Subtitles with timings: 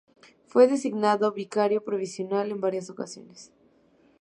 [0.47, 3.51] Fue designado vicario provincial en varias ocasiones.